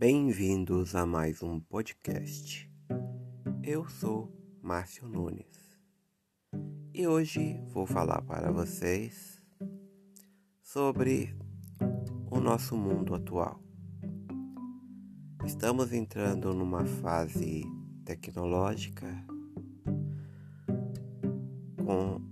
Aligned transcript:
Bem-vindos 0.00 0.94
a 0.94 1.04
mais 1.04 1.42
um 1.42 1.60
podcast. 1.60 2.66
Eu 3.62 3.86
sou 3.86 4.32
Márcio 4.62 5.06
Nunes 5.06 5.78
e 6.94 7.06
hoje 7.06 7.62
vou 7.68 7.84
falar 7.84 8.22
para 8.22 8.50
vocês 8.50 9.38
sobre 10.62 11.36
o 12.30 12.40
nosso 12.40 12.74
mundo 12.78 13.14
atual. 13.14 13.62
Estamos 15.44 15.92
entrando 15.92 16.54
numa 16.54 16.86
fase 16.86 17.62
tecnológica 18.02 19.06
com 21.76 22.22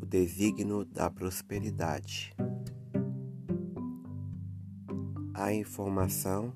o 0.00 0.06
designo 0.06 0.84
da 0.84 1.10
prosperidade. 1.10 2.32
A 5.34 5.52
informação 5.52 6.54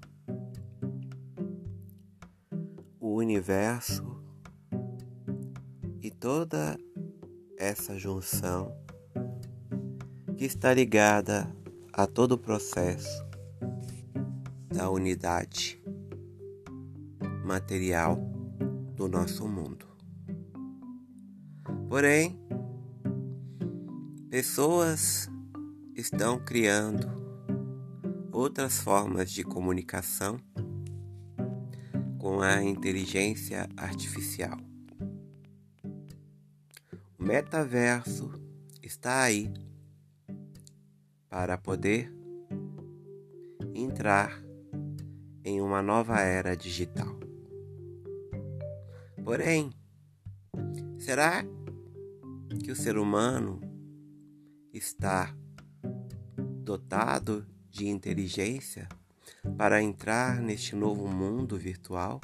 o 3.01 3.15
universo 3.15 4.23
e 6.03 6.11
toda 6.11 6.79
essa 7.57 7.99
junção 7.99 8.77
que 10.37 10.45
está 10.45 10.75
ligada 10.75 11.51
a 11.95 12.07
todo 12.07 12.33
o 12.33 12.39
processo 12.39 13.25
da 14.69 14.91
unidade 14.91 15.83
material 17.45 18.17
do 18.95 19.09
nosso 19.09 19.49
mundo. 19.49 19.87
Porém, 21.89 22.39
pessoas 24.29 25.29
estão 25.97 26.39
criando 26.39 27.09
outras 28.31 28.79
formas 28.79 29.31
de 29.31 29.43
comunicação 29.43 30.39
com 32.31 32.43
a 32.43 32.63
inteligência 32.63 33.69
artificial. 33.77 34.57
O 37.19 37.25
metaverso 37.25 38.31
está 38.81 39.23
aí 39.23 39.53
para 41.29 41.59
poder 41.59 42.09
entrar 43.75 44.41
em 45.45 45.61
uma 45.61 45.83
nova 45.83 46.21
era 46.21 46.57
digital. 46.57 47.19
Porém, 49.25 49.73
será 51.01 51.45
que 52.63 52.71
o 52.71 52.77
ser 52.77 52.97
humano 52.97 53.61
está 54.73 55.35
dotado 56.63 57.45
de 57.69 57.89
inteligência 57.89 58.89
para 59.57 59.83
entrar 59.83 60.41
neste 60.41 60.75
novo 60.75 61.07
mundo 61.09 61.57
virtual? 61.57 62.21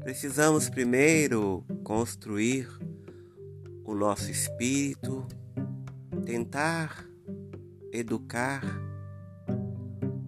Precisamos 0.00 0.68
primeiro 0.68 1.64
construir 1.82 2.68
o 3.84 3.94
nosso 3.94 4.30
espírito, 4.30 5.26
tentar 6.24 7.08
educar 7.92 8.62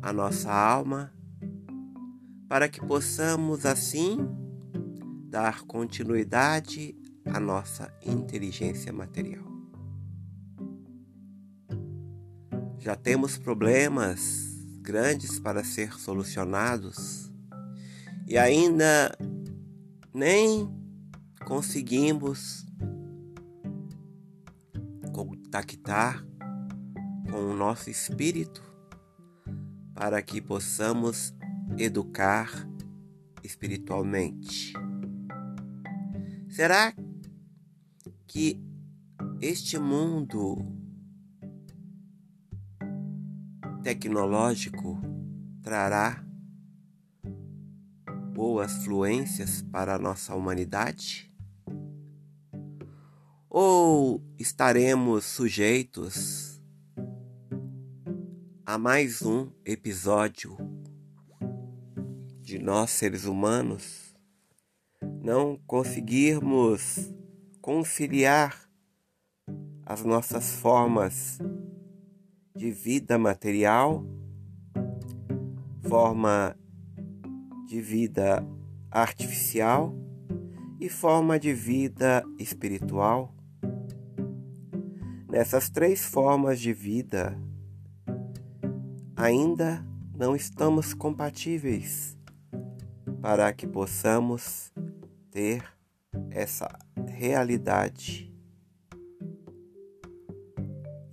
a 0.02 0.12
nossa 0.12 0.52
alma, 0.52 1.12
para 2.48 2.68
que 2.68 2.80
possamos 2.80 3.66
assim 3.66 4.18
dar 5.28 5.62
continuidade 5.62 6.96
à 7.24 7.38
nossa 7.38 7.92
inteligência 8.04 8.92
material. 8.92 9.44
Já 12.78 12.96
temos 12.96 13.36
problemas 13.36 14.57
grandes 14.88 15.38
para 15.38 15.62
ser 15.62 15.92
solucionados 16.00 17.30
e 18.26 18.38
ainda 18.38 19.14
nem 20.14 20.66
conseguimos 21.44 22.64
contactar 25.12 26.24
com 27.30 27.50
o 27.50 27.54
nosso 27.54 27.90
espírito 27.90 28.62
para 29.94 30.22
que 30.22 30.40
possamos 30.40 31.34
educar 31.76 32.50
espiritualmente. 33.44 34.72
Será 36.48 36.94
que 38.26 38.58
este 39.42 39.78
mundo 39.78 40.77
tecnológico 43.82 45.00
trará 45.62 46.24
boas 48.34 48.84
fluências 48.84 49.62
para 49.62 49.94
a 49.94 49.98
nossa 49.98 50.34
humanidade? 50.34 51.32
Ou 53.48 54.22
estaremos 54.38 55.24
sujeitos 55.24 56.60
a 58.64 58.76
mais 58.76 59.22
um 59.22 59.50
episódio 59.64 60.56
de 62.42 62.58
nós 62.58 62.90
seres 62.90 63.24
humanos 63.24 64.14
não 65.22 65.58
conseguirmos 65.66 67.12
conciliar 67.60 68.58
as 69.84 70.04
nossas 70.04 70.52
formas 70.52 71.38
de 72.58 72.72
vida 72.72 73.16
material, 73.16 74.04
forma 75.88 76.56
de 77.68 77.80
vida 77.80 78.44
artificial 78.90 79.94
e 80.80 80.88
forma 80.88 81.38
de 81.38 81.54
vida 81.54 82.24
espiritual. 82.36 83.32
Nessas 85.30 85.70
três 85.70 86.04
formas 86.04 86.58
de 86.58 86.72
vida, 86.72 87.40
ainda 89.14 89.86
não 90.12 90.34
estamos 90.34 90.92
compatíveis 90.92 92.18
para 93.22 93.52
que 93.52 93.68
possamos 93.68 94.72
ter 95.30 95.62
essa 96.32 96.68
realidade. 97.06 98.34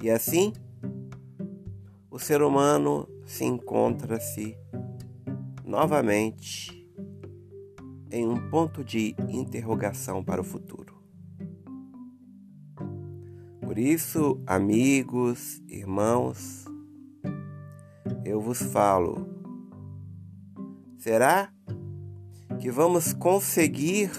E 0.01 0.09
assim, 0.09 0.51
o 2.15 2.17
ser 2.17 2.41
humano 2.41 3.09
se 3.25 3.43
encontra-se 3.43 4.57
novamente 5.65 6.89
em 8.09 8.25
um 8.25 8.49
ponto 8.49 8.85
de 8.85 9.13
interrogação 9.27 10.23
para 10.23 10.39
o 10.39 10.43
futuro. 10.45 10.95
Por 13.59 13.77
isso, 13.77 14.41
amigos, 14.47 15.61
irmãos, 15.67 16.63
eu 18.23 18.39
vos 18.39 18.61
falo: 18.61 19.27
será 20.97 21.51
que 22.61 22.71
vamos 22.71 23.11
conseguir 23.11 24.09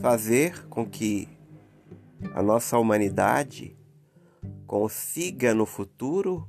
fazer 0.00 0.66
com 0.66 0.84
que 0.84 1.28
a 2.34 2.42
nossa 2.42 2.76
humanidade 2.76 3.76
consiga 4.72 5.52
no 5.52 5.66
futuro 5.66 6.48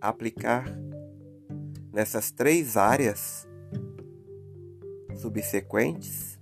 aplicar 0.00 0.64
nessas 1.92 2.32
três 2.32 2.76
áreas 2.76 3.46
subsequentes? 5.14 6.40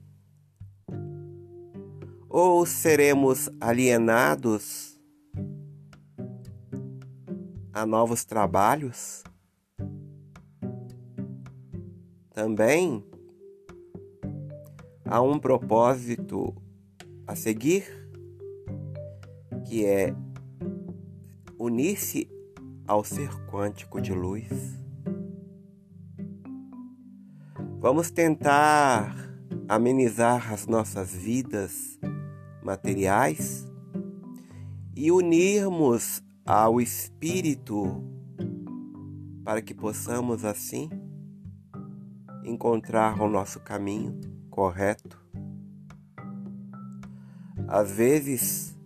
Ou 2.27 2.65
seremos 2.65 3.51
alienados 3.61 4.99
a 7.71 7.85
novos 7.85 8.25
trabalhos? 8.25 9.23
Também 12.31 13.05
há 15.05 15.21
um 15.21 15.39
propósito 15.39 16.57
a 17.27 17.37
seguir 17.37 18.08
que 19.69 19.85
é 19.85 20.15
unir-se 21.59 22.27
ao 22.87 23.05
ser 23.05 23.29
quântico 23.47 24.01
de 24.01 24.15
luz. 24.15 24.49
Vamos 27.79 28.11
tentar 28.11 29.15
amenizar 29.69 30.55
as 30.55 30.67
nossas 30.67 31.13
vidas 31.13 32.01
materiais 32.63 33.71
e 34.97 35.13
unirmos 35.13 36.23
ao 36.47 36.81
Espírito 36.81 38.03
para 39.45 39.61
que 39.61 39.75
possamos 39.75 40.47
assim 40.47 40.89
encontrar 42.43 43.21
o 43.21 43.29
nosso 43.29 43.61
caminho 43.61 44.19
correto. 44.49 45.23
Às 47.69 47.93
vezes, 47.93 48.78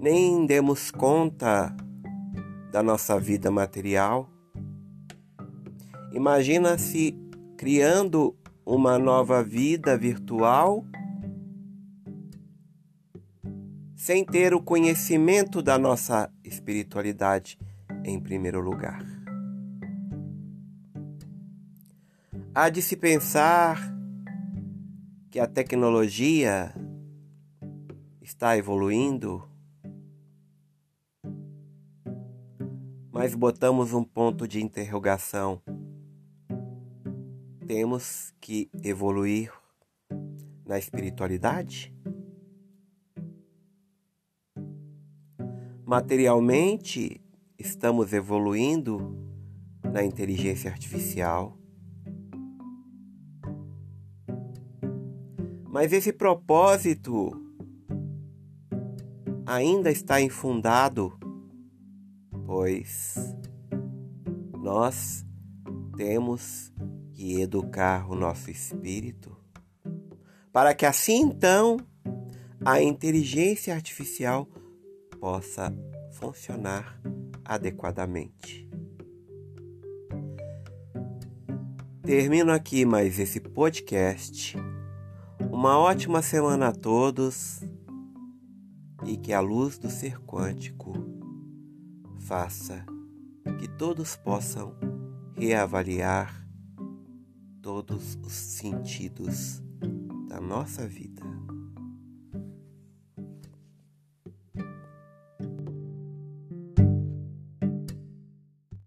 nem 0.00 0.46
demos 0.46 0.90
conta 0.90 1.74
da 2.72 2.82
nossa 2.82 3.20
vida 3.20 3.50
material 3.50 4.30
Imagina 6.12 6.76
se 6.76 7.14
criando 7.56 8.36
uma 8.66 8.98
nova 8.98 9.44
vida 9.44 9.96
virtual 9.96 10.84
sem 13.94 14.24
ter 14.24 14.52
o 14.52 14.60
conhecimento 14.60 15.62
da 15.62 15.78
nossa 15.78 16.28
espiritualidade 16.42 17.56
em 18.04 18.18
primeiro 18.18 18.60
lugar. 18.60 19.04
Há 22.52 22.68
de 22.70 22.82
se 22.82 22.96
pensar 22.96 23.78
que 25.30 25.38
a 25.38 25.46
tecnologia 25.46 26.74
está 28.20 28.56
evoluindo, 28.56 29.48
mas 33.20 33.34
botamos 33.34 33.92
um 33.92 34.02
ponto 34.02 34.48
de 34.48 34.62
interrogação. 34.62 35.60
Temos 37.66 38.32
que 38.40 38.70
evoluir 38.82 39.52
na 40.64 40.78
espiritualidade? 40.78 41.94
Materialmente, 45.84 47.20
estamos 47.58 48.14
evoluindo 48.14 49.14
na 49.84 50.02
inteligência 50.02 50.70
artificial. 50.70 51.58
Mas 55.68 55.92
esse 55.92 56.10
propósito 56.10 57.32
ainda 59.44 59.90
está 59.90 60.22
infundado, 60.22 61.19
pois 62.50 63.14
nós 64.60 65.24
temos 65.96 66.72
que 67.14 67.40
educar 67.40 68.10
o 68.10 68.16
nosso 68.16 68.50
espírito 68.50 69.36
para 70.52 70.74
que 70.74 70.84
assim 70.84 71.20
então 71.20 71.76
a 72.64 72.82
inteligência 72.82 73.72
artificial 73.72 74.48
possa 75.20 75.72
funcionar 76.14 77.00
adequadamente. 77.44 78.68
Termino 82.02 82.50
aqui 82.50 82.84
mais 82.84 83.20
esse 83.20 83.38
podcast. 83.38 84.56
Uma 85.52 85.78
ótima 85.78 86.20
semana 86.20 86.70
a 86.70 86.72
todos 86.72 87.60
e 89.06 89.16
que 89.16 89.32
a 89.32 89.38
luz 89.38 89.78
do 89.78 89.88
ser 89.88 90.18
quântico 90.22 91.09
faça 92.30 92.86
que 93.58 93.66
todos 93.66 94.14
possam 94.14 94.76
reavaliar 95.36 96.46
todos 97.60 98.14
os 98.24 98.32
sentidos 98.32 99.60
da 100.28 100.40
nossa 100.40 100.86
vida. 100.86 101.24